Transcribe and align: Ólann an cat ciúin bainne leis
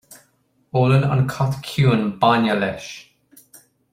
Ólann 0.79 1.05
an 1.15 1.21
cat 1.33 1.59
ciúin 1.69 2.03
bainne 2.23 2.57
leis 2.63 2.91